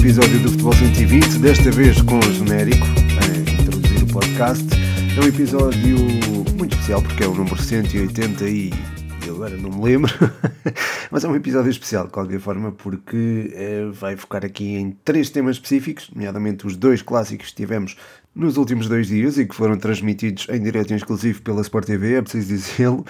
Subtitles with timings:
[0.00, 4.64] episódio do Futebol 120, desta vez com o genérico, a introduzir o podcast.
[5.14, 5.98] É um episódio
[6.56, 8.72] muito especial porque é o número 180 e
[9.28, 10.10] agora não me lembro,
[11.12, 15.28] mas é um episódio especial de qualquer forma porque é, vai focar aqui em três
[15.28, 17.94] temas específicos, nomeadamente os dois clássicos que tivemos
[18.34, 22.14] nos últimos dois dias e que foram transmitidos em direto e exclusivo pela Sport TV,
[22.14, 23.04] é preciso dizê-lo.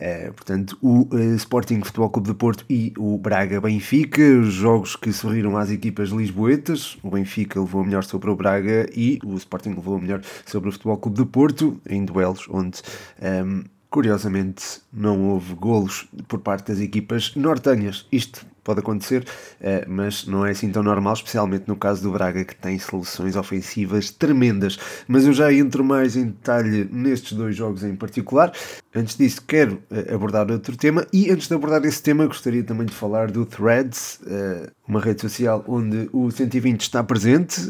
[0.00, 4.94] É, portanto, o uh, Sporting Futebol Clube de Porto e o Braga Benfica, os jogos
[4.94, 6.96] que sorriram às equipas lisboetas.
[7.02, 10.68] O Benfica levou a melhor sobre o Braga e o Sporting levou a melhor sobre
[10.68, 12.80] o Futebol Clube de Porto, em duelos onde.
[13.20, 18.06] Um, ehm, curiosamente, não houve golos por parte das equipas nortenhas.
[18.12, 19.24] Isto pode acontecer,
[19.62, 23.34] eh, mas não é assim tão normal, especialmente no caso do Braga, que tem soluções
[23.34, 24.78] ofensivas tremendas.
[25.08, 28.52] Mas eu já entro mais em detalhe nestes dois jogos em particular.
[28.94, 32.86] Antes disso, quero eh, abordar outro tema, e antes de abordar esse tema, gostaria também
[32.86, 37.62] de falar do Threads, eh, uma rede social onde o 120 está presente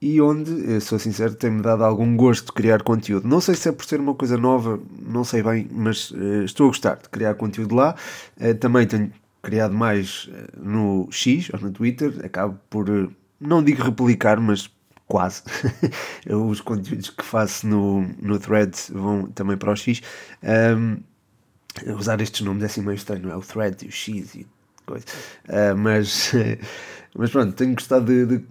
[0.00, 3.28] e onde, sou sincero, tem-me dado algum gosto de criar conteúdo.
[3.28, 6.12] Não sei se é por ser uma coisa nova, não sei bem, mas
[6.44, 7.94] estou a gostar de criar conteúdo lá.
[8.60, 9.12] também tenho
[9.44, 13.08] criado mais eh, no X ou no Twitter, acabo por, eh,
[13.40, 14.70] não digo replicar, mas
[15.06, 15.42] quase.
[16.48, 20.02] Os conteúdos que faço no, no Threads vão também para o X.
[20.42, 20.96] Um,
[21.94, 24.46] usar estes nomes é assim meio estranho, é o Thread e o X e
[24.86, 25.04] coisa.
[25.48, 26.32] Uh, mas,
[27.14, 28.44] mas pronto, tenho gostado de, de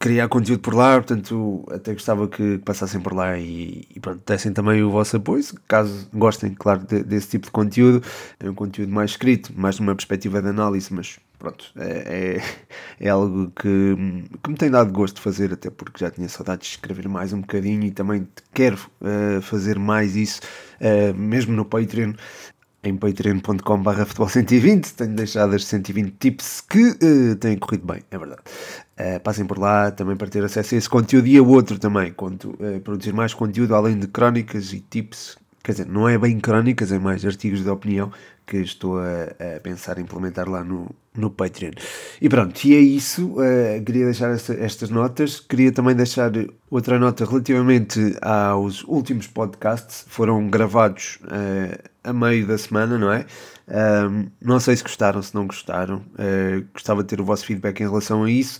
[0.00, 4.50] criar conteúdo por lá, portanto até gostava que passassem por lá e, e pronto, dessem
[4.50, 8.02] também o vosso apoio, caso gostem, claro, de, desse tipo de conteúdo.
[8.40, 12.38] É um conteúdo mais escrito, mais numa perspectiva de análise, mas pronto, é,
[12.98, 13.94] é, é algo que,
[14.42, 17.34] que me tem dado gosto de fazer, até porque já tinha saudades de escrever mais
[17.34, 20.40] um bocadinho e também quero uh, fazer mais isso,
[20.80, 22.14] uh, mesmo no Patreon
[22.82, 28.40] em patreon.com.br futebol120 tenho deixado as 120 tips que uh, têm corrido bem, é verdade.
[28.98, 32.12] Uh, passem por lá também para ter acesso a esse conteúdo e a outro também,
[32.12, 35.36] quanto uh, produzir mais conteúdo além de crónicas e tips.
[35.62, 38.10] Quer dizer, não é bem crónicas, é mais artigos de opinião
[38.46, 41.72] que estou a, a pensar em implementar lá no, no Patreon.
[42.20, 43.34] E pronto, e é isso.
[43.34, 45.38] Uh, queria deixar esta, estas notas.
[45.38, 46.32] Queria também deixar
[46.70, 50.04] outra nota relativamente aos últimos podcasts.
[50.08, 53.26] Foram gravados uh, a meio da semana, não é?
[54.40, 55.98] Não sei se gostaram, se não gostaram.
[56.14, 58.58] Uh, gostava de ter o vosso feedback em relação a isso.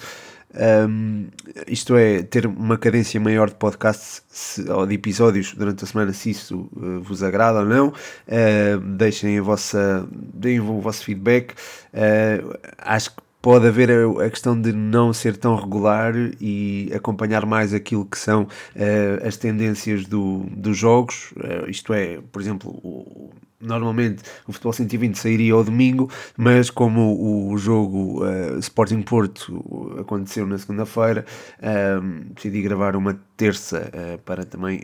[0.52, 1.28] Um,
[1.66, 6.12] isto é, ter uma cadência maior de podcasts se, ou de episódios durante a semana,
[6.12, 7.88] se isso uh, vos agrada ou não.
[7.88, 11.52] Uh, deixem a vossa, deem o vosso feedback.
[11.94, 17.46] Uh, acho que pode haver a, a, questão de não ser tão regular e acompanhar
[17.46, 21.32] mais aquilo que são uh, as tendências do, dos jogos.
[21.32, 27.50] Uh, isto é, por exemplo, o, normalmente o Futebol 120 sairia ao domingo, mas como
[27.50, 31.24] o, jogo uh, Sporting Porto aconteceu na segunda-feira,
[32.34, 33.90] decidi gravar uma terça
[34.24, 34.80] para também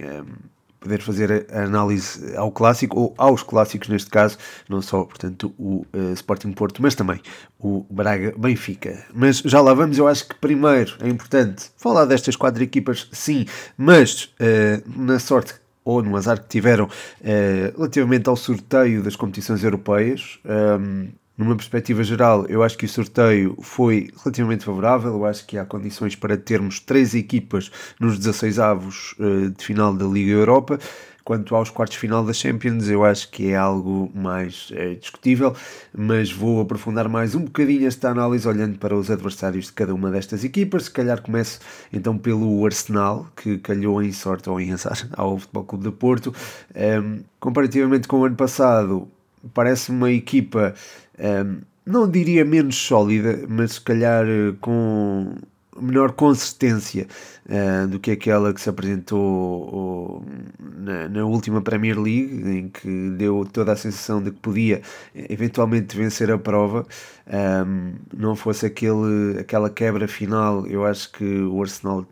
[0.87, 4.39] poder fazer a análise ao clássico, ou aos clássicos neste caso,
[4.69, 7.21] não só, portanto, o uh, Sporting Porto, mas também
[7.59, 9.05] o Braga Benfica.
[9.13, 13.47] Mas já lá vamos, eu acho que primeiro é importante falar destas quatro equipas, sim,
[13.77, 15.55] mas uh, na sorte
[15.87, 20.41] ou no azar que tiveram uh, relativamente ao sorteio das competições europeias.
[20.45, 21.09] Um,
[21.39, 25.13] numa perspectiva geral, eu acho que o sorteio foi relativamente favorável.
[25.13, 27.71] Eu acho que há condições para termos três equipas
[28.01, 30.79] nos 16 avos uh, de final da Liga Europa.
[31.27, 35.57] Quanto aos quartos final da Champions, eu acho que é algo mais é, discutível,
[35.93, 40.09] mas vou aprofundar mais um bocadinho esta análise olhando para os adversários de cada uma
[40.09, 40.85] destas equipas.
[40.85, 41.59] Se calhar começo
[41.93, 46.33] então pelo Arsenal, que calhou em sorte ou em azar ao Futebol Clube de Porto.
[46.77, 49.09] Um, comparativamente com o ano passado,
[49.53, 50.75] parece uma equipa
[51.19, 55.35] um, não diria menos sólida, mas se calhar eh, com
[55.81, 57.07] menor consistência
[57.47, 60.25] uh, do que aquela que se apresentou
[60.59, 64.83] na, na, última Premier League, em que deu toda a sensação de que podia
[65.15, 66.87] eventualmente vencer a prova.
[67.27, 72.07] Um, não fosse aquele, aquela quebra final, eu acho que o Arsenal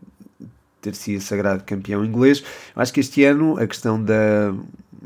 [0.85, 2.45] ter sido sagrado campeão inglês.
[2.77, 4.55] Eu acho que este ano a questão da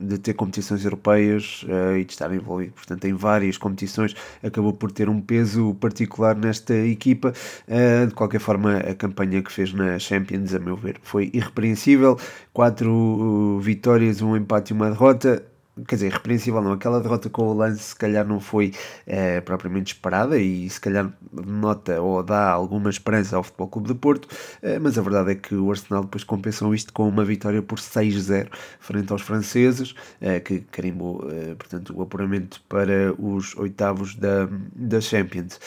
[0.00, 4.90] de ter competições europeias uh, e de estar envolvido, portanto, em várias competições, acabou por
[4.92, 7.32] ter um peso particular nesta equipa.
[7.66, 12.18] Uh, de qualquer forma, a campanha que fez na Champions, a meu ver, foi irrepreensível.
[12.52, 15.42] Quatro uh, vitórias, um empate e uma derrota
[15.86, 18.72] quer dizer, repreensível não, aquela derrota com o Lance se calhar não foi
[19.06, 23.94] é, propriamente esperada e se calhar nota ou dá alguma esperança ao Futebol Clube de
[23.94, 24.28] Porto,
[24.62, 27.78] é, mas a verdade é que o Arsenal depois compensou isto com uma vitória por
[27.78, 28.48] 6-0
[28.80, 31.24] frente aos franceses, é, que carimbou,
[31.58, 35.60] portanto, o apuramento para os oitavos da, da Champions.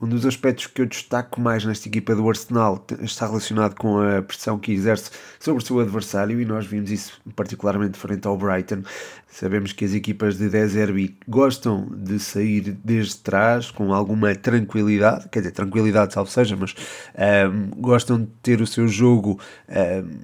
[0.00, 4.22] Um dos aspectos que eu destaco mais nesta equipa do Arsenal está relacionado com a
[4.22, 8.82] pressão que exerce sobre o seu adversário e nós vimos isso particularmente frente ao Brighton.
[9.28, 15.26] Sabemos que as equipas de 10 RB gostam de sair desde trás com alguma tranquilidade,
[15.30, 16.74] quer dizer, tranquilidade salvo seja, mas
[17.50, 20.18] um, gostam de ter o seu jogo um,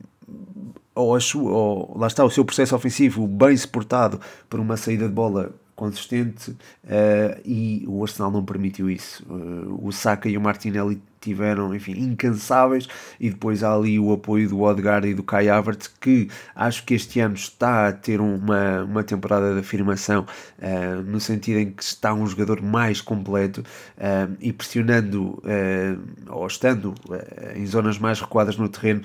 [0.94, 5.08] ou, a sua, ou lá está o seu processo ofensivo bem suportado por uma saída
[5.08, 9.24] de bola consistente uh, e o Arsenal não permitiu isso.
[9.24, 12.88] Uh, o Saka e o Martinelli tiveram, enfim, incansáveis.
[13.18, 16.94] E depois há ali o apoio do Odegaard e do Kai Havertz que acho que
[16.94, 20.26] este ano está a ter uma, uma temporada de afirmação
[20.58, 23.62] uh, no sentido em que está um jogador mais completo
[24.40, 25.42] e pressionando
[26.28, 26.94] ou estando
[27.54, 29.02] em zonas mais recuadas no terreno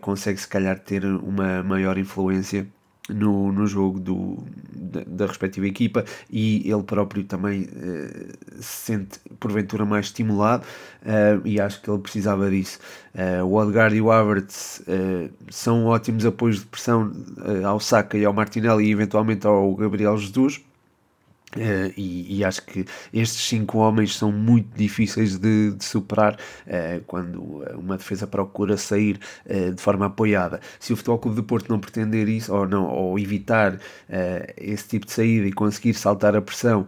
[0.00, 2.66] consegue se calhar ter uma maior influência
[3.08, 4.38] no, no jogo do,
[4.72, 10.64] da, da, respectiva equipa e ele próprio também uh, se sente porventura mais estimulado
[11.02, 12.78] uh, e acho que ele precisava disso.
[13.14, 14.82] Uh, o Odegaard e o Havertz
[15.50, 17.12] são ótimos apoios de pressão
[17.64, 20.65] ao Saka e ao Martinelli e eventualmente ao Gabriel Jesus
[21.56, 27.02] Uh, e, e, acho que estes cinco homens são muito difíceis de, de superar uh,
[27.06, 30.60] quando uma defesa procura sair uh, de forma apoiada.
[30.78, 33.78] Se o Futebol Clube de Porto não pretender isso ou, não, ou evitar
[34.56, 36.86] esse tipo de saída e conseguir saltar a pressão,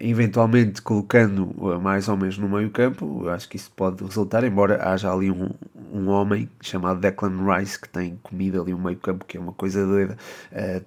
[0.00, 5.30] eventualmente colocando mais homens no meio campo, acho que isso pode resultar, embora haja ali
[5.30, 5.50] um,
[5.92, 9.52] um homem chamado Declan Rice que tem comido ali um meio campo que é uma
[9.52, 10.16] coisa doida,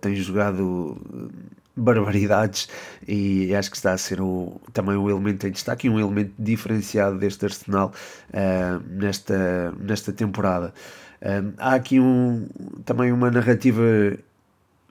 [0.01, 0.99] tem jogado
[1.79, 2.67] barbaridades
[3.07, 6.33] e acho que está a ser o, também um elemento em destaque e um elemento
[6.37, 7.91] diferenciado deste Arsenal
[8.29, 10.73] uh, nesta, nesta temporada.
[11.21, 12.47] Uh, há aqui um,
[12.85, 13.81] também uma narrativa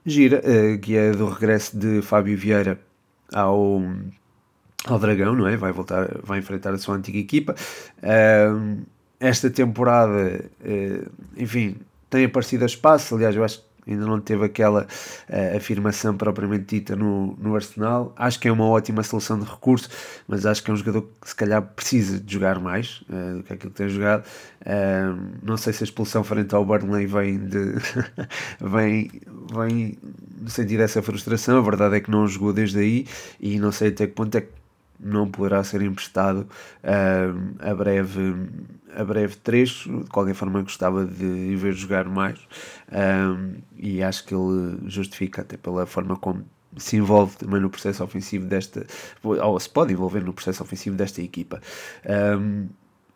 [0.05, 2.79] gira, uh, que é do regresso de Fábio Vieira
[3.33, 3.81] ao,
[4.85, 5.55] ao Dragão, não é?
[5.55, 7.55] Vai voltar, vai enfrentar a sua antiga equipa.
[9.19, 10.45] esta temporada,
[11.37, 11.75] enfim,
[12.09, 16.95] tem aparecido espaço, aliás, eu acho que ainda não teve aquela uh, afirmação propriamente dita
[16.95, 18.13] no, no Arsenal.
[18.15, 19.89] Acho que é uma ótima solução de recurso,
[20.27, 23.43] mas acho que é um jogador que se calhar precisa de jogar mais uh, do
[23.43, 24.25] que aquilo que tem jogado.
[24.61, 27.75] Uh, não sei se a expulsão frente ao Burnley vem, de
[28.61, 29.11] vem,
[29.53, 29.97] vem
[30.41, 31.57] no sentido dessa frustração.
[31.57, 33.07] A verdade é que não jogou desde aí
[33.39, 34.58] e não sei até que ponto é que
[34.99, 36.47] não poderá ser emprestado
[36.83, 38.35] uh, a breve
[38.95, 40.03] a breve trecho.
[40.03, 42.39] De qualquer forma gostava de ver jogar mais
[42.91, 46.45] um, e acho que ele justifica até pela forma como
[46.77, 48.85] se envolve também no processo ofensivo desta
[49.23, 51.61] ou se pode envolver no processo ofensivo desta equipa.
[52.05, 52.67] Um,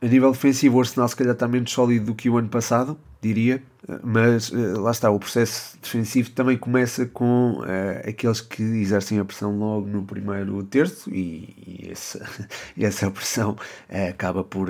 [0.01, 2.97] a nível defensivo o Arsenal se calhar está menos sólido do que o ano passado
[3.24, 3.64] diria,
[4.02, 9.25] mas uh, lá está, o processo defensivo também começa com uh, aqueles que exercem a
[9.25, 12.25] pressão logo no primeiro terço e, e essa,
[12.80, 14.70] essa pressão uh, acaba por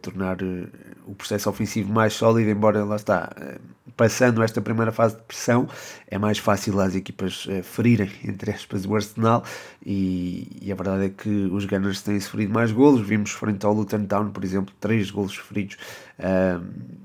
[0.00, 0.38] tornar
[1.06, 3.34] o processo ofensivo mais sólido, embora lá está,
[3.96, 5.68] passando esta primeira fase de pressão,
[6.06, 9.44] é mais fácil às equipas ferirem, entre aspas, o Arsenal
[9.84, 13.72] e, e, a verdade é que os Gunners têm sofrido mais golos, vimos frente ao
[13.72, 15.76] Luton Town, por exemplo, três golos feridos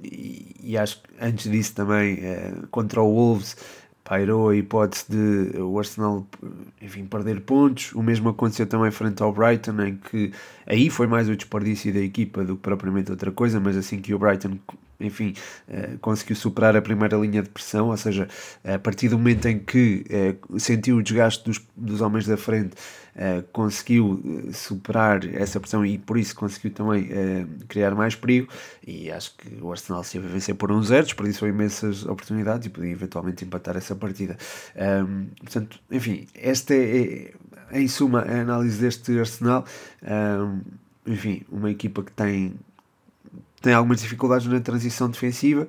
[0.04, 3.58] e, e, acho que antes disso também uh, contra o Wolves
[4.04, 6.26] pairou a hipótese de o Arsenal
[6.82, 7.94] enfim, perder pontos.
[7.94, 10.32] O mesmo aconteceu também frente ao Brighton, em que
[10.66, 14.14] aí foi mais o desperdício da equipa do que propriamente outra coisa, mas assim que
[14.14, 14.58] o Brighton
[15.02, 15.34] enfim,
[15.68, 18.28] uh, conseguiu superar a primeira linha de pressão, ou seja,
[18.64, 20.06] a partir do momento em que
[20.50, 22.74] uh, sentiu o desgaste dos, dos homens da frente,
[23.16, 27.10] uh, conseguiu superar essa pressão e por isso conseguiu também
[27.68, 28.48] criar mais perigo.
[28.86, 32.70] E acho que o Arsenal se ia vencer por um zero, desperdiçou imensas oportunidades e
[32.70, 34.38] podia eventualmente empatar essa partida.
[35.40, 37.32] Portanto, enfim, esta é,
[37.72, 39.66] é, em suma a análise deste Arsenal.
[41.06, 42.54] Enfim, uma equipa que tem
[43.62, 45.68] tem algumas dificuldades na transição defensiva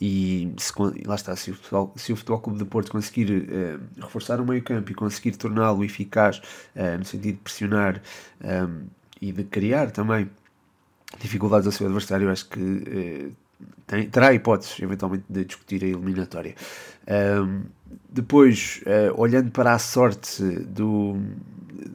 [0.00, 0.72] e se,
[1.04, 4.46] lá está, se o, futebol, se o Futebol Clube de Porto conseguir uh, reforçar o
[4.46, 6.40] meio campo e conseguir torná-lo eficaz
[6.76, 8.00] uh, no sentido de pressionar
[8.42, 8.68] um, eh,
[9.20, 10.30] e de criar também
[11.20, 13.32] dificuldades ao seu adversário, acho que uh,
[13.86, 16.54] tem, terá hipóteses eventualmente de discutir a eliminatória.
[17.06, 17.62] Um,
[18.08, 18.80] depois,
[19.16, 21.16] olhando para a sorte do,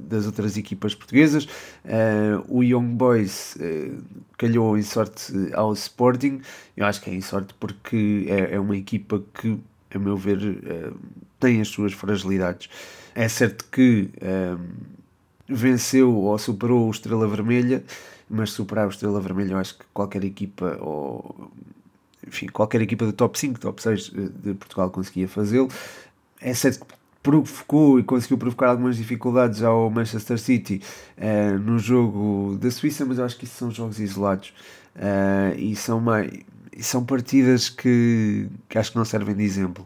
[0.08, 1.46] das outras equipas portuguesas.
[1.86, 4.04] Uh, o Young Boys uh,
[4.38, 6.42] calhou em sorte ao Sporting.
[6.76, 9.60] Eu acho que é em sorte porque é, é uma equipa que,
[9.94, 10.98] a meu ver, uh,
[11.40, 12.70] tem as suas fragilidades.
[13.14, 14.12] É certo que
[15.50, 17.84] venceu ou superou o Estrela Vermelha,
[18.30, 21.50] mas superar o Estrela Vermelha eu acho que qualquer equipa ou
[22.28, 25.70] enfim, qualquer equipa do top 5, top 6 eh, de Portugal conseguia fazê-lo.
[26.42, 26.94] É certo que
[27.28, 30.82] provocou e conseguiu provocar algumas dificuldades ao Manchester City
[31.18, 34.54] uh, no jogo da Suíça, mas eu acho que isso são jogos isolados
[34.96, 36.32] uh, e são mais
[36.80, 39.86] são partidas que, que acho que não servem de exemplo.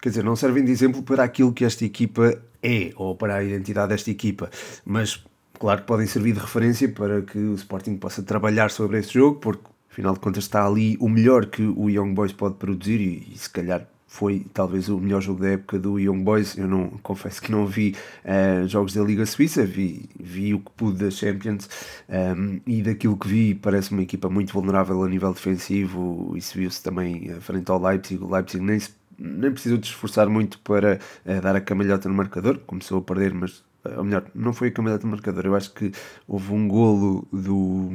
[0.00, 3.44] Quer dizer, não servem de exemplo para aquilo que esta equipa é ou para a
[3.44, 4.48] identidade desta equipa,
[4.86, 5.22] mas
[5.58, 9.40] claro que podem servir de referência para que o Sporting possa trabalhar sobre esse jogo,
[9.40, 13.34] porque afinal de contas está ali o melhor que o Young Boys pode produzir e,
[13.34, 16.58] e se calhar foi talvez o melhor jogo da época do Young Boys.
[16.58, 20.70] Eu não confesso que não vi uh, jogos da Liga Suíça, vi, vi o que
[20.72, 21.66] pude da Champions
[22.10, 26.34] um, ehm, e daquilo que vi parece uma equipa muito vulnerável a nível defensivo.
[26.36, 28.22] Isso viu-se também uh, frente ao Leipzig.
[28.22, 28.78] O Leipzig nem,
[29.18, 33.32] nem precisou de esforçar muito para uh, dar a camalhota no marcador, começou a perder,
[33.32, 33.64] mas
[33.96, 35.46] ou melhor, não foi a camalhota no marcador.
[35.46, 35.90] Eu acho que
[36.28, 37.90] houve um golo do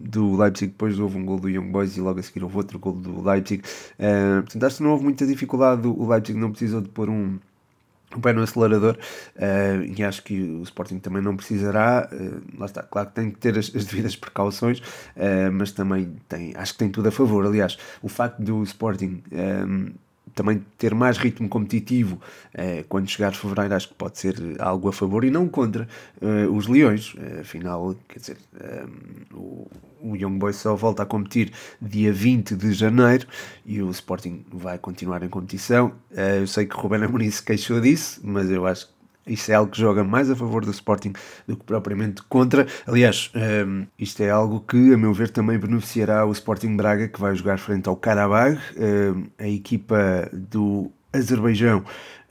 [0.00, 2.78] do Leipzig, depois houve um gol do Young Boys e logo a seguir houve outro
[2.78, 3.62] gol do Leipzig.
[3.98, 5.86] Uh, portanto, acho que não houve muita dificuldade.
[5.86, 7.38] O Leipzig não precisou de pôr um,
[8.16, 8.96] um pé no acelerador
[9.36, 12.08] uh, e acho que o Sporting também não precisará.
[12.12, 16.16] Uh, lá está, claro que tem que ter as, as devidas precauções, uh, mas também
[16.28, 17.44] tem, acho que tem tudo a favor.
[17.44, 19.22] Aliás, o facto do Sporting
[20.38, 22.20] também ter mais ritmo competitivo
[22.54, 25.88] eh, quando chegar fevereiro acho que pode ser algo a favor e não contra
[26.22, 27.12] eh, os Leões.
[27.18, 28.36] Eh, afinal quer dizer
[29.34, 29.66] o,
[30.00, 31.50] o Young Boys só volta a competir
[31.82, 33.26] dia 20 de janeiro
[33.66, 35.92] e o Sporting vai continuar em competição.
[36.12, 38.97] Eu sei que o Ruben Amorim se queixou disso mas eu acho que
[39.28, 41.12] isso é algo que joga mais a favor do Sporting
[41.46, 42.66] do que propriamente contra.
[42.86, 43.30] Aliás,
[43.66, 47.34] um, isto é algo que, a meu ver, também beneficiará o Sporting Braga, que vai
[47.34, 51.84] jogar frente ao Karabag, um, a equipa do Azerbaijão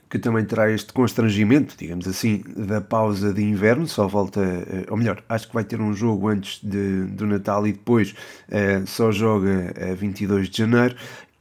[0.08, 4.96] que também terá este constrangimento, digamos assim, da pausa de inverno, só volta, eh, ou
[4.96, 8.14] melhor, acho que vai ter um jogo antes de, do Natal e depois
[8.48, 10.96] uh, só joga a 22 de janeiro,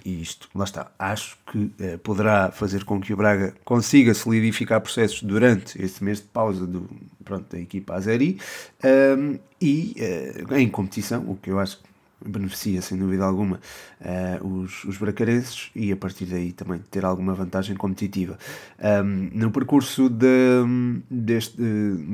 [0.05, 4.79] e isto, lá está, acho que eh, poderá fazer com que o Braga consiga solidificar
[4.79, 6.89] processos durante este mês de pausa do,
[7.25, 8.37] pronto, da equipa Azeri
[8.83, 9.95] um, ehm, e
[10.49, 11.87] uh, em competição, o que eu acho que
[12.25, 13.59] beneficia sem dúvida alguma
[14.01, 18.37] uh, os, os bracarenses e a partir daí também ter alguma vantagem competitiva.
[18.79, 20.63] Um, ehm, no percurso de,
[21.09, 21.57] deste,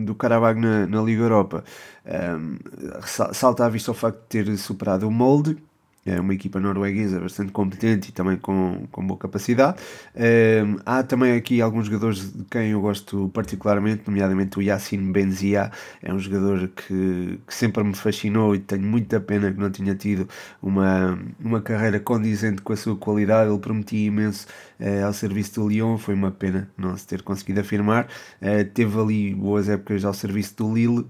[0.06, 1.64] do Carabag na, na Liga Europa,
[2.06, 5.58] um, ehm, salta à vista o facto de ter superado o molde
[6.06, 9.78] é uma equipa norueguesa bastante competente e também com, com boa capacidade.
[10.16, 15.72] Um, há também aqui alguns jogadores de quem eu gosto particularmente, nomeadamente o Yassin Benzia,
[16.02, 19.96] é um jogador que, que sempre me fascinou e tenho muita pena que não tinha
[19.96, 20.28] tido
[20.62, 23.50] uma, uma carreira condizente com a sua qualidade.
[23.50, 24.48] Ele prometia imenso
[24.80, 28.08] uh, ao serviço do Lyon, foi uma pena não se ter conseguido afirmar.
[28.42, 31.06] Uh, teve ali boas épocas ao serviço do Lille.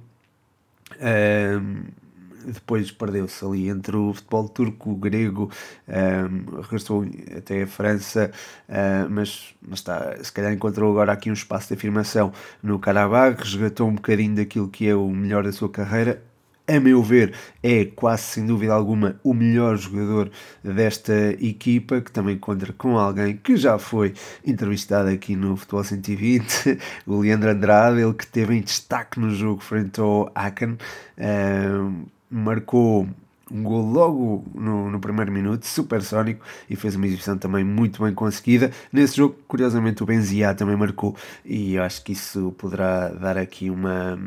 [1.01, 2.02] Um,
[2.45, 5.49] depois perdeu-se ali entre o futebol turco, o grego,
[5.87, 8.31] um, regressou até a França,
[8.69, 12.31] uh, mas, mas está, se calhar encontrou agora aqui um espaço de afirmação
[12.61, 16.21] no Karabakh, resgatou um bocadinho daquilo que é o melhor da sua carreira,
[16.65, 20.31] a meu ver, é quase sem dúvida alguma o melhor jogador
[20.63, 24.13] desta equipa, que também conta com alguém que já foi
[24.45, 29.61] entrevistado aqui no Futebol 120, o Leandro Andrade, ele que teve em destaque no jogo
[29.61, 30.77] frente ao Aken.
[31.17, 33.07] Um, marcou
[33.51, 38.13] um gol logo no, no primeiro minuto, supersónico, e fez uma exibição também muito bem
[38.13, 38.71] conseguida.
[38.91, 43.69] Nesse jogo, curiosamente, o Benzia também marcou, e eu acho que isso poderá dar aqui
[43.69, 44.17] uma,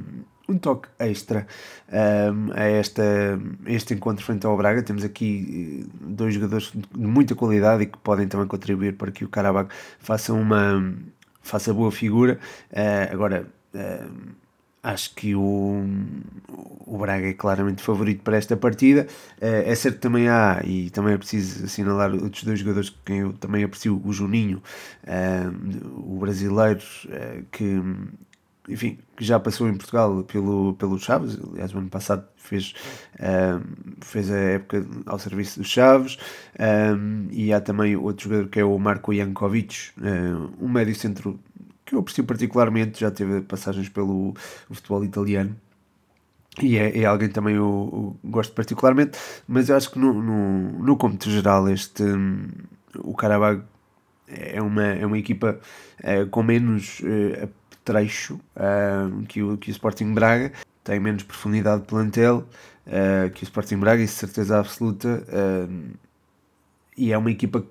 [0.49, 1.47] um toque extra
[1.91, 3.03] um, a, esta,
[3.67, 4.83] este encontro frente ao Braga.
[4.83, 9.25] Temos aqui eh, dois jogadores de muita qualidade e que podem também contribuir para que
[9.25, 10.95] o Carabag faça uma
[11.43, 12.39] faça boa figura.
[12.71, 13.47] Uh, agora.
[13.75, 14.46] Uh,
[14.87, 15.85] Acho que o,
[16.87, 19.09] o Braga é claramente favorito para esta partida.
[19.41, 23.13] Eh, é certo que também há, e também é preciso assinalar outros dois jogadores que
[23.15, 24.63] eu também aprecio, o Juninho,
[25.05, 25.51] eh,
[25.97, 27.83] o brasileiro, eh, que
[28.69, 32.75] enfim, que já passou em Portugal pelo, pelo Chaves, aliás, o ano passado fez,
[34.01, 36.19] fez a época ao serviço dos Chaves,
[37.31, 39.93] e há também outro jogador que é o Marco Jankovic,
[40.61, 41.39] um médio centro
[41.87, 44.35] que eu aprecio particularmente, já teve passagens pelo
[44.69, 45.57] futebol italiano.
[46.61, 50.83] E é, é alguém também eu, eu, gosto particularmente, mas eu acho que no, no,
[50.83, 52.03] no cômputo geral este
[52.99, 53.63] o Carabag
[54.27, 55.61] é uma, é uma equipa
[56.03, 57.49] é, com menos é,
[57.85, 58.41] trecho
[59.29, 60.53] que, o, que o Sporting Braga,
[60.83, 62.45] tem menos profundidade de plantel
[63.35, 65.25] que o Sporting Braga, isso certeza absoluta,
[66.97, 67.65] e é uma equipa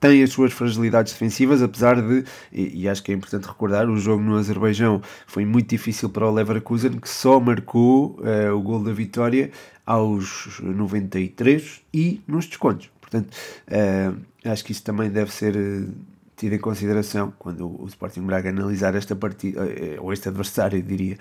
[0.00, 3.96] tem as suas fragilidades defensivas, apesar de, e, e, acho que é importante recordar, o
[3.96, 8.82] jogo no Azerbaijão foi muito difícil para o Leverkusen, que só marcou uh, o gol
[8.82, 9.50] da vitória
[9.84, 12.90] aos 93 e nos descontos.
[13.00, 13.28] Portanto,
[13.68, 15.88] uh, acho que isso também deve ser uh,
[16.36, 19.60] tido em consideração quando o, o Sporting Braga analisar esta partida,
[20.00, 21.16] ou este adversário, diria.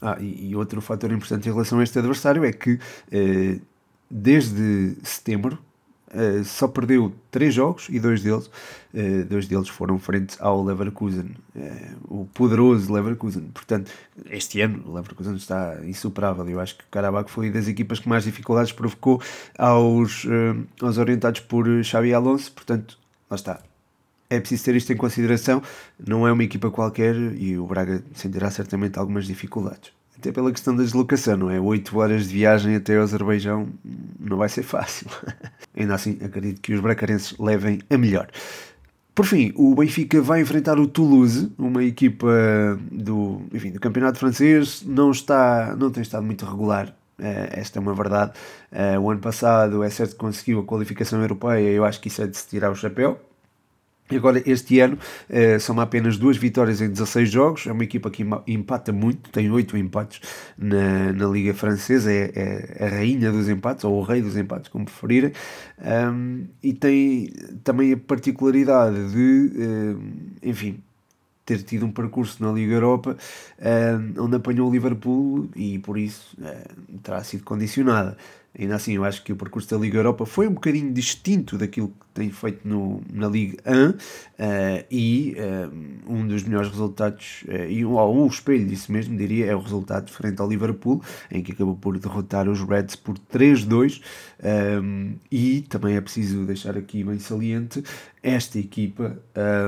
[0.00, 2.78] Ah, e, e, outro fator importante em relação a este adversário é que
[4.08, 5.58] desde setembro
[6.14, 11.34] Uh, só perdeu três jogos e dois deles, uh, dois deles foram frente ao Leverkusen,
[11.54, 13.42] uh, o poderoso Leverkusen.
[13.52, 13.90] Portanto,
[14.30, 16.48] este ano o Leverkusen está insuperável.
[16.48, 19.20] Eu acho que o Karabakh foi das equipas que mais dificuldades provocou
[19.58, 20.26] aos,
[20.80, 22.52] aos orientados por Xavi Alonso.
[22.52, 22.98] Portanto,
[23.30, 23.60] lá está.
[24.30, 25.62] É preciso ter isto em consideração.
[26.06, 29.97] Não é uma equipa qualquer e o Braga sentirá certamente algumas dificuldades.
[30.18, 31.60] Até pela questão da deslocação, não é?
[31.60, 33.68] 8 horas de viagem até o Azerbaijão
[34.18, 35.06] não vai ser fácil.
[35.76, 38.28] Ainda assim, acredito que os bracarenses levem a melhor.
[39.14, 42.28] Por fim, o Benfica vai enfrentar o Toulouse, uma equipa
[42.90, 47.80] do, enfim, do campeonato francês, não, está, não tem estado muito regular Uh, esta é
[47.80, 48.32] uma verdade.
[48.70, 52.22] Uh, o ano passado é certo que conseguiu a qualificação europeia, eu acho que isso
[52.22, 53.20] é de se tirar o chapéu.
[54.14, 54.98] Agora, este ano,
[55.28, 57.66] uh, são apenas duas vitórias em 16 jogos.
[57.66, 60.20] É uma equipa que empata muito, tem 8 empates
[60.56, 64.68] na, na Liga Francesa, é, é, a rainha dos empates, ou o rei dos empates,
[64.68, 65.32] como preferirem.
[65.78, 70.02] Um, e tem também a particularidade de, uh,
[70.42, 70.82] enfim,
[71.44, 73.16] ter tido um percurso na Liga Europa
[73.58, 76.36] uh, onde apanhou o Liverpool e por isso
[77.02, 78.16] terá sido condicionada.
[78.58, 81.88] Ainda assim, eu acho que o percurso da Liga Europa foi um bocadinho distinto daquilo
[81.88, 83.94] que tem feito no, na Liga 1 uh,
[84.36, 89.46] eh, e uh, um dos melhores resultados, uh, e um, um espelho disso mesmo, diria,
[89.46, 91.00] é o resultado frente ao Liverpool,
[91.30, 94.02] em que acabou por derrotar os Reds por 3-2.
[94.82, 97.84] Um, e também é preciso deixar aqui bem saliente:
[98.22, 99.16] esta equipa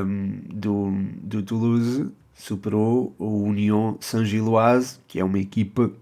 [0.05, 0.93] um, do,
[1.23, 5.93] do Toulouse superou o Union Saint-Gilloise, que é uma equipa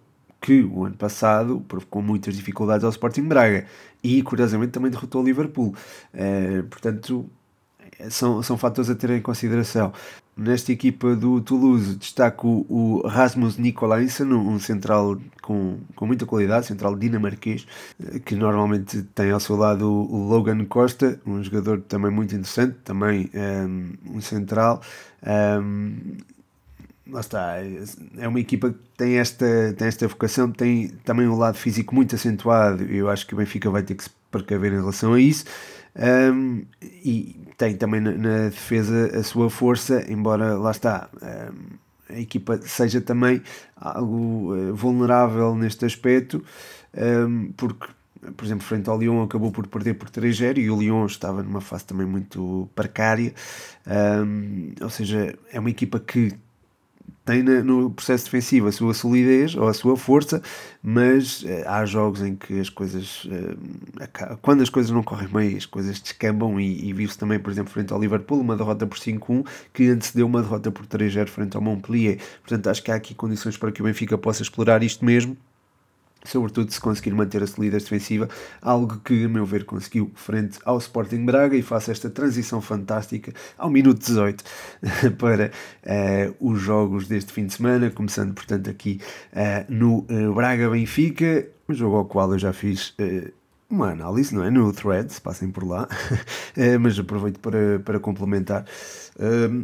[0.40, 3.66] que o ano passado provocou muitas dificuldades ao Sporting Braga
[4.02, 5.74] e curiosamente também derrotou o Liverpool.
[6.14, 7.28] Uh, portanto,
[8.10, 9.92] são, são fatores a ter em consideração.
[10.36, 16.94] Nesta equipa do Toulouse destaco o Rasmus Nicolaisen, um central com, com muita qualidade, central
[16.94, 17.66] dinamarquês,
[18.00, 22.76] eh, que normalmente tem ao seu lado o Logan Costa, um jogador também muito interessante,
[22.84, 24.80] também um, ehm, um central.
[25.26, 26.18] Um,
[27.08, 27.56] lá está,
[28.18, 32.14] é uma equipa que tem esta, tem esta vocação, tem também um lado físico muito
[32.14, 35.20] acentuado, e eu acho que o Benfica vai ter que se precaver em relação a
[35.20, 35.44] isso.
[35.96, 41.08] Um, e tem também na, na, defesa a sua força, embora lá está.
[41.20, 41.76] Um,
[42.10, 43.42] a equipa seja também
[43.76, 46.42] algo uh, vulnerável neste aspecto,
[46.94, 47.88] um, porque
[48.36, 51.60] por exemplo, frente ao Lyon acabou por perder por 3-0 e o Lyon estava numa
[51.60, 53.32] fase também muito precária,
[53.86, 56.34] um, ou seja, é uma equipa que
[57.28, 60.40] tem no processo defensivo a sua solidez ou a sua força,
[60.82, 65.54] mas uh, há jogos em que as coisas, uh, quando as coisas não correm bem,
[65.54, 68.96] as coisas descambam e, e viu-se também, por exemplo, frente ao Liverpool, uma derrota por
[68.96, 72.18] 5-1 que antecedeu uma derrota por 3-0 frente ao Montpellier.
[72.40, 75.36] Portanto, acho que há aqui condições para que o Benfica possa explorar isto mesmo
[76.24, 78.28] sobretudo se conseguir manter a solidez defensiva,
[78.60, 83.32] algo que, a meu ver, conseguiu frente ao Sporting Braga e faça esta transição fantástica
[83.56, 84.44] ao minuto 18
[85.18, 89.00] para uh, os jogos deste fim de semana, começando, portanto, aqui
[89.32, 92.94] uh, no uh, Braga-Benfica, um jogo ao qual eu já fiz
[93.70, 94.50] uma análise, não é?
[94.50, 95.88] No Threads, passem por lá,
[96.80, 98.64] mas aproveito para, para complementar.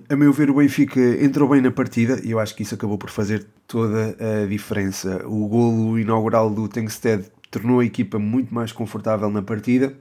[0.09, 2.99] a meu ver, o Benfica entrou bem na partida e eu acho que isso acabou
[2.99, 5.27] por fazer toda a diferença.
[5.27, 9.95] O golo inaugural do Tengsted tornou a equipa muito mais confortável na partida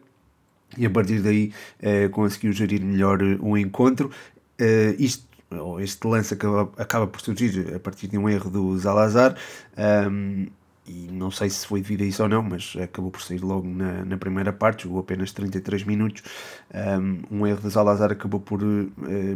[0.78, 4.12] e a partir daí uh, conseguiu gerir melhor o encontro.
[4.98, 5.34] Isto
[5.80, 9.36] este lance acaba, acaba por surgir a partir de um erro do Zalazar.
[9.78, 10.48] Um,
[10.86, 13.68] e não sei se foi devido a isso ou não, mas acabou por sair logo
[13.68, 16.24] na, na primeira parte, jogou apenas 33 minutos.
[16.74, 18.92] Um, um erro de Zalazar acabou por uh,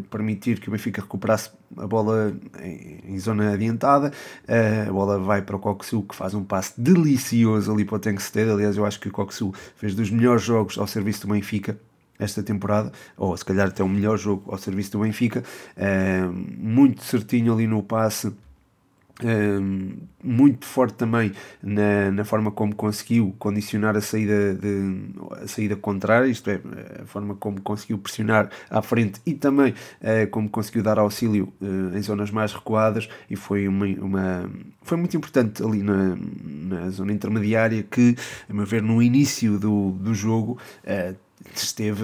[0.10, 4.12] permitir que o Benfica recuperasse a bola em, em zona adiantada.
[4.44, 8.00] Uh, a bola vai para o Coxu, que faz um passe delicioso ali para o
[8.00, 8.52] Tankstead.
[8.52, 11.80] Aliás, eu acho que o Coxu fez dos melhores jogos ao serviço do Benfica
[12.20, 15.44] esta temporada, ou se calhar até o melhor jogo ao serviço do Benfica.
[15.78, 18.34] Uh, muito certinho ali no passe
[19.24, 25.76] um, muito forte também na, na forma como conseguiu condicionar a saída, de, a saída
[25.76, 26.60] contrária, isto é,
[27.02, 31.98] a forma como conseguiu pressionar à frente e também uh, como conseguiu dar auxílio uh,
[31.98, 34.50] em zonas mais recuadas e foi, uma, uma,
[34.84, 38.16] foi muito importante ali na, na zona intermediária que,
[38.50, 42.04] a meu ver, no início do, do jogo uh, esteve,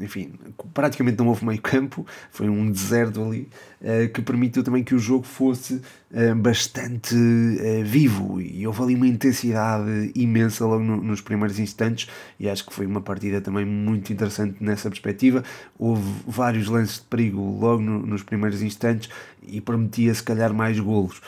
[0.00, 0.32] enfim,
[0.72, 3.48] praticamente não houve meio campo, foi um deserto ali,
[3.80, 5.74] uh, que permitiu também que o jogo fosse
[6.12, 12.08] uh, bastante uh, vivo e houve ali uma intensidade imensa logo no, nos primeiros instantes
[12.38, 15.42] e acho que foi uma partida também muito interessante nessa perspectiva.
[15.78, 19.08] Houve vários lances de perigo logo no, nos primeiros instantes
[19.42, 21.20] e prometia se calhar mais golos.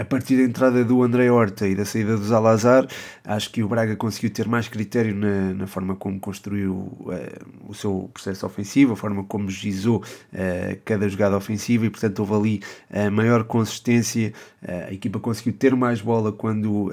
[0.00, 2.86] A partir da entrada do André Horta e da saída do Zalazar,
[3.22, 7.74] acho que o Braga conseguiu ter mais critério na, na forma como construiu uh, o
[7.74, 12.62] seu processo ofensivo, a forma como gizou uh, cada jogada ofensiva e, portanto, houve ali
[12.90, 14.32] uh, maior consistência.
[14.66, 16.90] a equipa conseguiu ter mais bola quando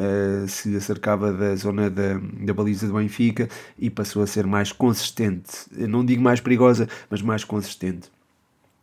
[0.48, 3.48] se acercava da zona da, da baliza do Benfica
[3.80, 5.66] e passou a ser mais consistente.
[5.78, 8.17] Eu não digo mais perigosa, mas mais consistente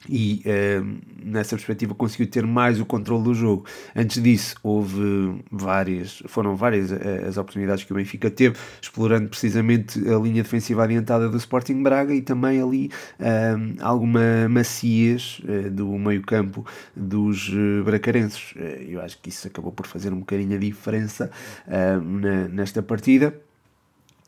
[0.09, 3.65] e uh, nessa perspectiva conseguiu ter mais o controle do jogo.
[3.95, 6.97] Antes disso, houve várias, foram várias uh,
[7.29, 12.15] as oportunidades que o Benfica teve, explorando precisamente a linha defensiva adiantada do Sporting Braga
[12.15, 15.41] e também ali uh, alguma maciez
[15.73, 16.65] do meio-campo
[16.95, 17.51] dos
[17.85, 18.55] bracarenses.
[18.89, 21.31] eu acho que isso acabou por fazer um bocadinho a diferença
[21.67, 23.35] na, nesta partida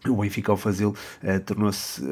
[0.06, 2.02] o Benfica ao fazê-lo uh, tornou-se,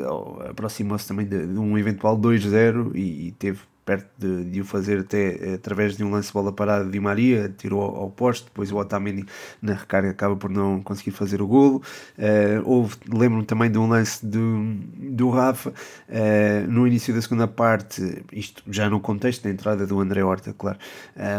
[0.48, 5.00] aproximou-se também de, de, um eventual 2-0 e, e, teve perto de, de, o fazer
[5.00, 8.46] até eh, através de um lance de bola parada de Maria, tirou ao, ao poste,
[8.46, 9.26] depois o Otamendi
[9.60, 11.82] na recarga acaba por não conseguir fazer o golo.
[12.18, 18.24] Uh, lembro-me também de um lance do, do Rafa uh, no início da segunda parte,
[18.32, 20.78] isto já no contexto da entrada do André Horta, claro,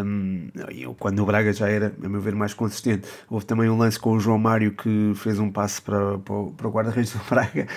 [0.05, 3.07] um, eu, quando o Braga já era, a meu ver, mais consistente.
[3.29, 6.67] Houve também um lance com o João Mário que fez um passe para, para, para
[6.67, 7.67] o guarda-redes do Braga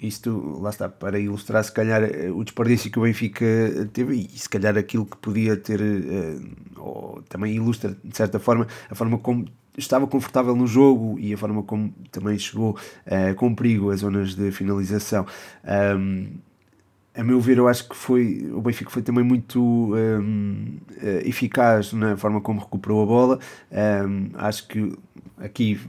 [0.00, 3.46] isto, lá está, para ilustrar se calhar eh, o desperdício que o Benfica
[3.92, 6.38] teve e se calhar aquilo que podia ter, eh,
[6.76, 9.46] ou também ilustra de certa forma a forma como
[9.78, 14.34] estava confortável no jogo e a forma como também chegou uh, com perigo às zonas
[14.34, 15.26] de finalização.
[15.98, 16.28] Um,
[17.16, 20.76] a meu ver, eu acho que foi o Benfica foi também muito um,
[21.24, 23.38] eficaz na forma como recuperou a bola.
[23.72, 24.92] Um, acho que
[25.38, 25.80] aqui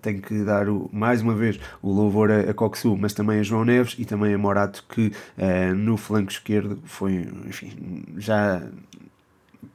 [0.00, 3.42] tenho que dar o, mais uma vez o louvor a, a Coxu, mas também a
[3.42, 7.72] João Neves e também a Morato, que uh, no flanco esquerdo foi, enfim,
[8.16, 8.62] já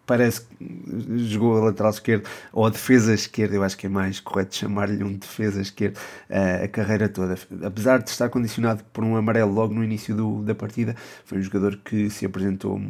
[0.05, 4.19] parece que jogou a lateral esquerdo ou a defesa esquerda, eu acho que é mais
[4.19, 5.97] correto chamar-lhe um defesa esquerdo
[6.29, 7.35] uh, a carreira toda.
[7.63, 11.41] Apesar de estar condicionado por um amarelo logo no início do, da partida, foi um
[11.41, 12.81] jogador que se apresentou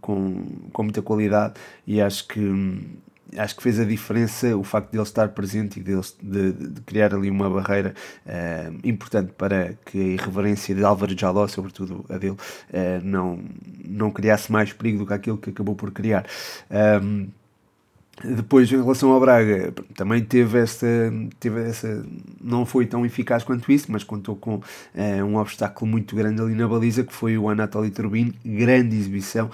[0.00, 1.54] com, com muita qualidade
[1.86, 2.40] e acho que
[3.36, 6.80] acho que fez a diferença o facto de ele estar presente e de, de, de
[6.82, 7.94] criar ali uma barreira
[8.26, 12.36] uh, importante para que a irreverência de Álvaro Jaló, sobretudo a dele, uh,
[13.02, 13.38] não,
[13.84, 16.26] não criasse mais perigo do que aquilo que acabou por criar.
[17.02, 17.28] Um,
[18.24, 20.86] depois, em relação ao Braga, também teve essa,
[21.38, 22.02] teve essa.
[22.40, 24.62] Não foi tão eficaz quanto isso, mas contou com uh,
[25.22, 28.32] um obstáculo muito grande ali na baliza, que foi o Anatoly Turbin.
[28.42, 29.50] Grande exibição,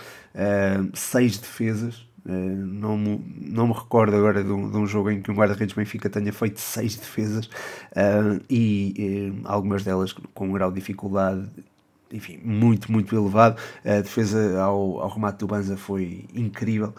[0.95, 5.31] seis defesas, Uh, não, não me recordo agora de um, de um jogo em que
[5.31, 10.71] um guarda-redes Benfica tenha feito seis defesas uh, e uh, algumas delas com um grau
[10.71, 11.49] de dificuldade
[12.13, 13.61] enfim, muito, muito elevado.
[13.85, 16.95] A defesa ao, ao remate do Banza foi incrível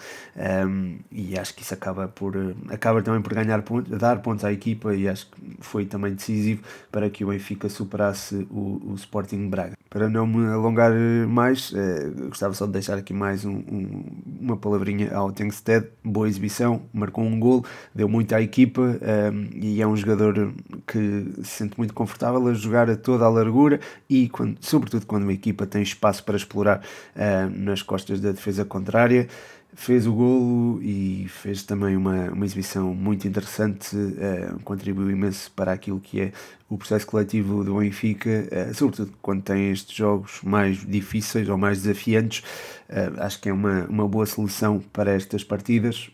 [0.68, 2.34] um, e acho que isso acaba por
[2.70, 6.64] acaba também por ganhar pontos, dar pontos à equipa e acho que foi também decisivo
[6.92, 9.74] para que o Benfica superasse o, o Sporting Braga.
[9.90, 10.92] Para não me alongar
[11.28, 14.04] mais, eh, gostava só de deixar aqui mais um, um,
[14.42, 15.88] uma palavrinha ao Tengsted.
[16.04, 20.54] Boa exibição, marcou um gol, deu muito à equipa um, e é um jogador
[20.88, 25.24] que se sente muito confortável a jogar a toda a largura e, quando, sobretudo quando
[25.24, 26.84] uma equipa tem espaço para explorar
[27.16, 29.28] uh, nas costas da defesa contrária.
[29.76, 35.72] Fez o golo e fez também uma, uma exibição muito interessante, uh, contribuiu imenso para
[35.72, 36.32] aquilo que é
[36.70, 41.82] o processo coletivo do Benfica, uh, sobretudo quando tem estes jogos mais difíceis ou mais
[41.82, 42.44] desafiantes.
[42.88, 46.12] Uh, acho que é uma, uma boa solução para estas partidas.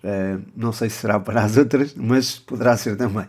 [0.56, 3.26] Não sei se será para as outras, mas poderá ser também.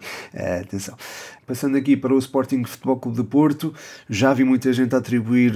[0.60, 0.96] atenção.
[1.44, 3.74] Passando aqui para o Sporting Futebol Clube de Porto,
[4.08, 5.52] já vi muita gente atribuir,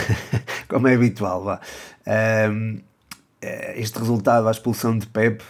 [0.66, 1.60] como é habitual, vá.
[3.76, 5.42] Este resultado à expulsão de Pep,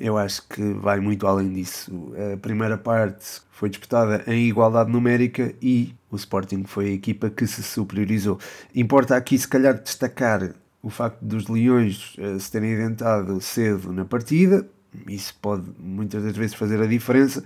[0.00, 2.12] eu acho que vai muito além disso.
[2.32, 7.46] A primeira parte foi disputada em igualdade numérica e o Sporting foi a equipa que
[7.46, 8.38] se superiorizou.
[8.74, 14.04] Importa aqui, se calhar, destacar o facto dos Leões uh, se terem adentado cedo na
[14.04, 14.68] partida,
[15.08, 17.42] isso pode muitas das vezes fazer a diferença,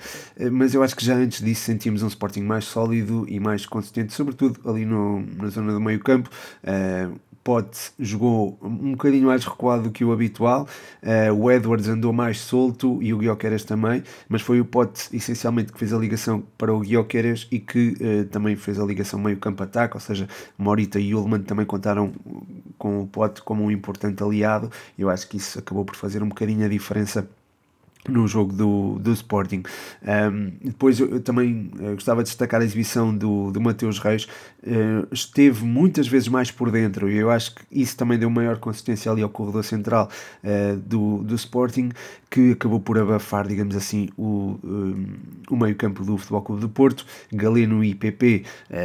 [0.53, 4.12] mas eu acho que já antes disso sentimos um Sporting mais sólido e mais consistente,
[4.12, 6.31] sobretudo ali no, na zona do meio campo.
[7.42, 10.68] Pote jogou um bocadinho mais recuado do que o habitual,
[11.03, 15.72] uh, o Edwards andou mais solto e o Guioqueras também, mas foi o Pote essencialmente
[15.72, 19.38] que fez a ligação para o Guioqueras e que uh, também fez a ligação meio
[19.38, 22.12] campo-ataque, ou seja, Morita e Ullman também contaram
[22.76, 26.29] com o Pote como um importante aliado, eu acho que isso acabou por fazer um
[26.29, 27.29] bocadinho a diferença
[28.08, 29.62] no jogo do, do Sporting.
[30.02, 35.06] Um, depois eu, também uh, gostava de destacar a exibição do, do Mateus Reis, uh,
[35.12, 39.10] esteve muitas vezes mais por dentro e eu acho que isso também deu maior consistência
[39.12, 40.08] ali ao corredor central
[40.42, 41.90] uh, do, do Sporting,
[42.30, 45.06] que acabou por abafar, digamos assim, o, um,
[45.50, 47.04] o meio-campo do Futebol Clube do Porto.
[47.32, 48.44] Galeno e PP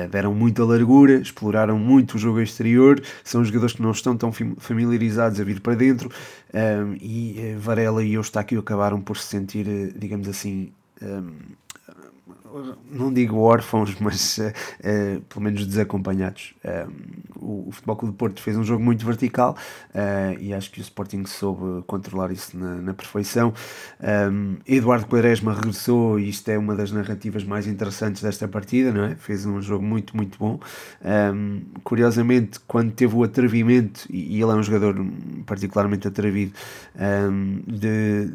[0.10, 5.40] deram muita largura, exploraram muito o jogo exterior, são jogadores que não estão tão familiarizados
[5.40, 6.10] a vir para dentro
[6.56, 11.36] um, e Varela e Eustáquio acabaram por se sentir, eh, digamos assim, um,
[12.90, 16.54] não digo órfãos, mas uh, uh, pelo menos desacompanhados.
[17.36, 19.56] o, o Futebol Clube de Porto fez um jogo muito vertical
[20.40, 23.54] e acho que o Sporting soube controlar isso na, na perfeição.
[24.32, 29.06] Um, Eduardo Quaresma regressou e isto é uma das narrativas mais interessantes desta partida, não
[29.06, 29.16] é?
[29.16, 30.60] Fez um jogo muito, muito bom.
[31.04, 34.96] Um, curiosamente, quando teve o atrevimento, e, e ele é um jogador
[35.46, 36.54] particularmente atrevido,
[36.96, 38.32] um, de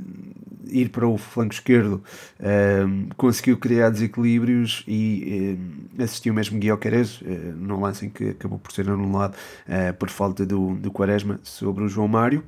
[0.69, 2.03] ir para o flanco esquerdo,
[3.17, 5.57] conseguiu criar desequilíbrios e
[5.99, 10.09] um, assistiu mesmo Guilherme uh, no lance em que acabou por ser anulado uh, por
[10.11, 12.45] falta do, do Quaresma sobre o João Mário.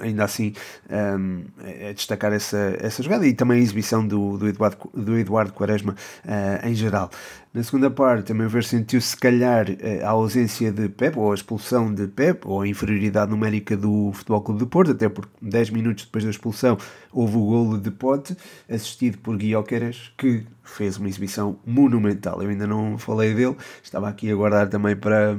[0.00, 0.52] Ainda assim,
[0.90, 5.52] um, é destacar essa, essa jogada e também a exibição do, do, Eduardo, do Eduardo
[5.52, 7.08] Quaresma uh, em geral.
[7.54, 9.66] Na segunda parte, também ver sentiu-se se calhar
[10.04, 14.42] a ausência de Pep, ou a expulsão de Pep, ou a inferioridade numérica do Futebol
[14.42, 16.76] Clube de Porto, até porque 10 minutos depois da expulsão
[17.10, 18.36] houve o golo de Pote,
[18.68, 22.42] assistido por Guilhoqueras, que fez uma exibição monumental.
[22.42, 25.36] Eu ainda não falei dele, estava aqui a guardar também para,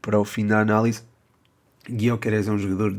[0.00, 1.02] para o fim da análise.
[1.88, 2.96] Guilhoqueras é um jogador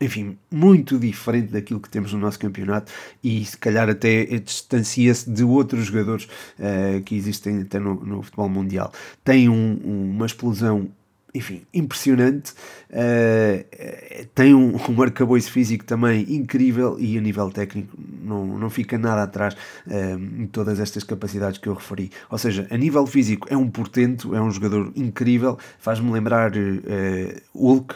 [0.00, 2.92] enfim, muito diferente daquilo que temos no nosso campeonato
[3.24, 6.24] e se calhar até distancia-se de outros jogadores
[6.58, 8.92] uh, que existem até no, no futebol mundial.
[9.24, 9.78] Tem um,
[10.14, 10.90] uma explosão
[11.36, 12.52] enfim, impressionante.
[12.90, 18.96] Uh, tem um, um arcabouço físico também incrível e a nível técnico não, não fica
[18.96, 19.54] nada atrás
[19.86, 22.10] uh, em todas estas capacidades que eu referi.
[22.30, 27.40] Ou seja, a nível físico é um portento, é um jogador incrível, faz-me lembrar uh,
[27.54, 27.94] Hulk,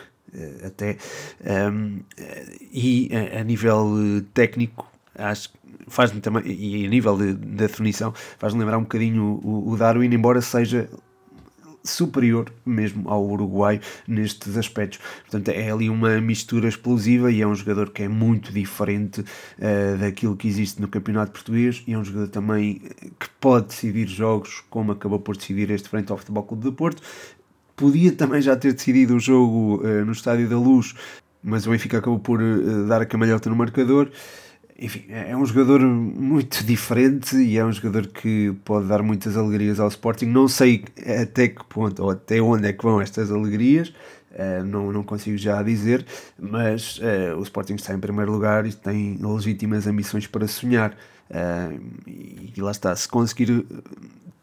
[0.65, 0.97] até.
[1.73, 2.01] Um,
[2.73, 7.47] e a, a, nível eh, técnico, acho que faz-me também, e a nível de, de
[7.57, 10.89] definição, faz-me lembrar um bocadinho o, o Darwin, embora seja
[11.83, 14.99] superior mesmo ao Uruguai nestes aspectos.
[15.23, 19.99] Portanto, é ali uma mistura explosiva e é um jogador que é muito diferente uh,
[19.99, 22.83] daquilo que existe no Campeonato Português e é um jogador também
[23.19, 27.03] que pode decidir jogos, como acabou por decidir este frente ao Futebol Clube de Porto,
[27.81, 30.95] podia também já ter decidido o jogo uh, no Estádio da Luz,
[31.43, 34.11] mas o Benfica acabou por uh, dar a camalhota no marcador.
[34.79, 39.35] Enfim, é, é um jogador muito diferente e é um jogador que pode dar muitas
[39.35, 40.27] alegrias ao Sporting.
[40.27, 40.85] Não sei
[41.23, 45.39] até que ponto ou até onde é que vão estas alegrias, uh, não, não consigo
[45.39, 46.05] já dizer,
[46.39, 50.95] mas uh, o Sporting está em primeiro lugar e tem legítimas ambições para sonhar.
[51.31, 53.65] Uh, e lá está, se conseguir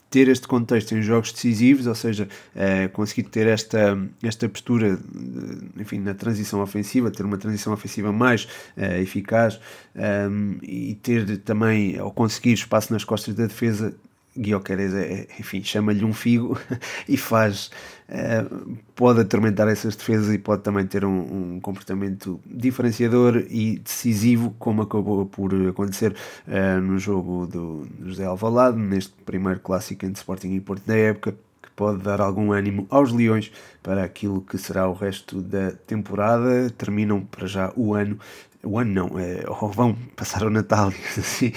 [0.10, 5.82] ter este contexto em jogos decisivos, ou seja, uh, conseguir ter esta, esta postura, de,
[5.82, 8.46] enfim, na transição ofensiva, ter uma transição ofensiva mais
[8.78, 9.60] uh, eficaz
[9.96, 13.96] um, ehm, e ter também, ao conseguir espaço nas costas da defesa,
[14.38, 16.58] Guioqueres, é, enfim, chama-lhe um figo
[17.10, 17.72] e faz,
[18.10, 24.56] uh, pode atormentar essas defesas e pode também ter um, um, comportamento diferenciador e decisivo,
[24.60, 26.16] como acabou por acontecer
[26.48, 31.36] uh, no jogo do José Alvalade, neste primeiro clássico entre Sporting e Porto da época,
[31.62, 36.70] que pode dar algum ânimo aos Leões para aquilo que será o resto da temporada.
[36.70, 38.20] Terminam para já o ano
[38.64, 41.52] o ano não, é, ou vão passar o Natal assim,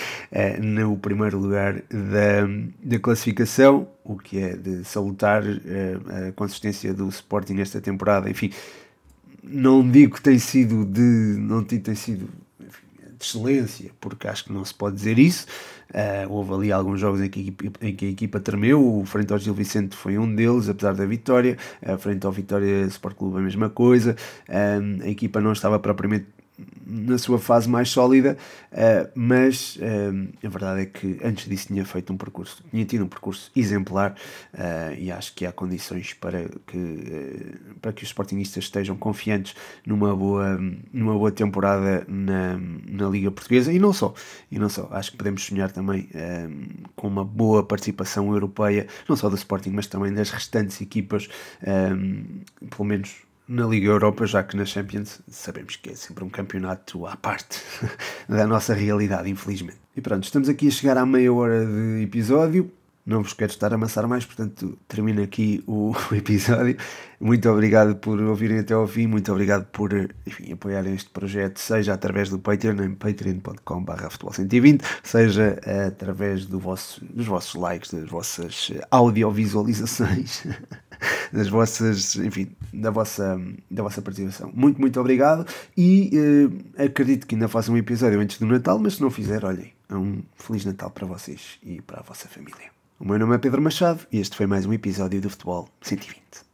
[0.60, 2.46] no primeiro lugar da,
[2.82, 8.52] da classificação, o que é de salutar é, a consistência do Sporting esta temporada, enfim,
[9.42, 11.00] não digo que tem sido de,
[11.38, 15.46] não tem, sido de excelência, porque acho que não se pode dizer isso,
[15.90, 19.38] Uh, houve ali alguns jogos em que, em que, a equipa tremeu, o frente ao
[19.40, 23.40] Gil Vicente foi um deles, apesar da vitória, uh, frente ao Vitória Sport Clube a
[23.40, 24.14] mesma coisa,
[24.48, 26.26] uh, a equipa não estava propriamente
[26.86, 28.36] na sua fase mais sólida,
[28.72, 33.04] uh, mas uh, a verdade é que antes disso tinha feito um percurso, tinha tido
[33.04, 34.16] um percurso exemplar
[34.54, 39.54] uh, e acho que há condições para que, para que os Sportingistas estejam confiantes
[39.86, 40.58] numa boa,
[40.92, 43.72] numa boa temporada na, na Liga Portuguesa.
[43.72, 44.12] E não só,
[44.50, 46.08] e não só, acho que podemos sonhar também
[46.96, 51.28] com uma boa participação europeia, não só do Sporting, mas também das restantes equipas,
[52.70, 57.04] pelo menos na Liga Europa, já que na Champions sabemos que é sempre um campeonato
[57.04, 57.60] à parte
[58.28, 59.80] da nossa realidade, infelizmente.
[59.96, 62.70] E pronto, estamos aqui a chegar à meia hora de episódio.
[63.04, 66.76] Não vos quero estar a amassar mais, portanto, termino aqui o, episódio.
[67.18, 69.92] Muito obrigado por ouvirem até ao fim, muito obrigado por
[70.24, 75.58] enfim, apoiarem este projeto, seja através do Patreon, em patreon.com.br futebol120, seja
[75.88, 80.46] através do vosso, dos vossos likes, das vossas audiovisualizações.
[81.32, 84.50] das vossas, enfim, da vossa, da vossa participação.
[84.54, 88.94] Muito, muito obrigado e uh, acredito que ainda faça um episódio antes do Natal, mas
[88.94, 92.70] se não fizer, olhem, é um Feliz Natal para vocês e para a vossa família.
[92.98, 96.20] O meu nome é Pedro Machado e este foi mais um episódio do Futebol 120.